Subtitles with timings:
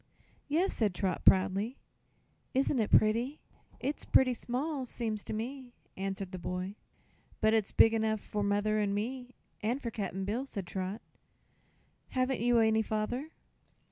[0.47, 1.77] "Yes," said Trot, proudly.
[2.55, 3.39] "Isn't it pretty?"
[3.79, 6.73] "It's pretty small, seems to me," answered the boy.
[7.39, 11.03] "But it's big enough for mother and me, an' for Cap'n Bill," said Trot.
[12.09, 13.29] "Haven't you any father?"